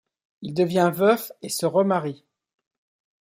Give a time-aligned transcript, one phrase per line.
[0.41, 2.25] Il devient veuf et se remarie.